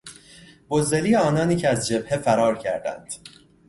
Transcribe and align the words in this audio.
بزدلی 0.69 1.15
آنانی 1.15 1.55
که 1.55 1.69
از 1.69 1.87
جبهه 1.87 2.17
فرار 2.17 2.57
کردند 2.57 3.13